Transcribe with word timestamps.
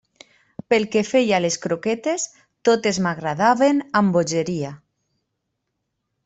Pel 0.73 0.85
que 0.93 1.01
feia 1.09 1.35
a 1.37 1.41
les 1.43 1.57
croquetes, 1.65 2.25
totes 2.69 2.99
m'agradaven 3.09 3.85
amb 4.01 4.15
bogeria. 4.17 4.73